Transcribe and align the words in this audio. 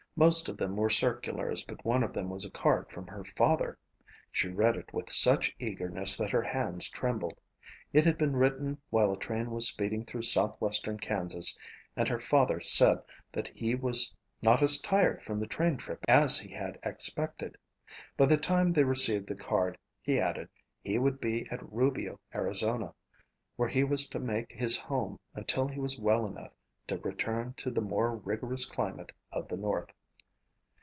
Most 0.17 0.49
of 0.49 0.57
them 0.57 0.75
were 0.75 0.89
circulars 0.89 1.63
but 1.63 1.85
one 1.85 2.03
of 2.03 2.11
them 2.11 2.29
was 2.29 2.43
a 2.45 2.51
card 2.51 2.89
from 2.91 3.07
her 3.07 3.23
father. 3.23 3.79
She 4.29 4.49
read 4.49 4.75
it 4.75 4.91
with 4.93 5.09
such 5.09 5.55
eagerness 5.57 6.17
that 6.17 6.29
her 6.31 6.41
hands 6.43 6.89
trembled. 6.89 7.39
It 7.93 8.03
had 8.05 8.17
been 8.17 8.35
written 8.35 8.79
while 8.89 9.09
the 9.13 9.17
train 9.17 9.51
was 9.51 9.69
speeding 9.69 10.03
through 10.05 10.23
southwestern 10.23 10.99
Kansas 10.99 11.57
and 11.95 12.09
her 12.09 12.19
father 12.19 12.59
said 12.59 13.01
that 13.31 13.47
he 13.55 13.73
was 13.73 14.13
not 14.41 14.61
as 14.61 14.81
tired 14.81 15.23
from 15.23 15.39
the 15.39 15.47
train 15.47 15.77
trip 15.77 16.03
as 16.09 16.37
he 16.39 16.49
had 16.49 16.77
expected. 16.83 17.57
By 18.17 18.25
the 18.25 18.37
time 18.37 18.73
they 18.73 18.83
received 18.83 19.27
the 19.27 19.35
card, 19.35 19.77
he 20.03 20.19
added, 20.19 20.49
he 20.83 20.99
would 20.99 21.21
be 21.21 21.47
at 21.49 21.71
Rubio, 21.71 22.19
Arizona, 22.35 22.93
where 23.55 23.69
he 23.69 23.85
was 23.85 24.07
to 24.09 24.19
make 24.19 24.51
his 24.51 24.77
home 24.77 25.17
until 25.35 25.69
he 25.69 25.79
was 25.79 25.97
well 25.97 26.25
enough 26.27 26.51
to 26.89 26.97
return 26.97 27.53
to 27.57 27.71
the 27.71 27.81
more 27.81 28.17
rigorous 28.17 28.65
climate 28.65 29.13
of 29.31 29.47
the 29.47 29.57
north. 29.57 29.89